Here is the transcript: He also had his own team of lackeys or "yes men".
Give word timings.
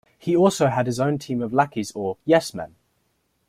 He 0.17 0.35
also 0.35 0.65
had 0.65 0.87
his 0.87 0.99
own 0.99 1.19
team 1.19 1.43
of 1.43 1.53
lackeys 1.53 1.91
or 1.91 2.17
"yes 2.25 2.55
men". 2.55 2.73